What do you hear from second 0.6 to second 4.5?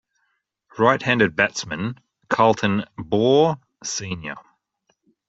A right-handed batsman, Carlton Baugh Snr.